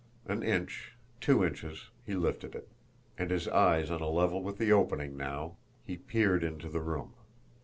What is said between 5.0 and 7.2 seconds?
now, he peered into the room.